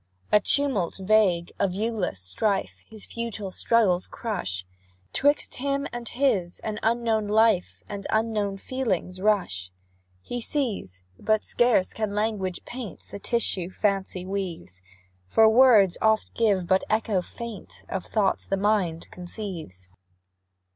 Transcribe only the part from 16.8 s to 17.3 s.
echo